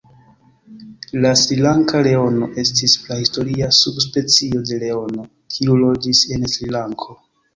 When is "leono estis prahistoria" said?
2.07-3.69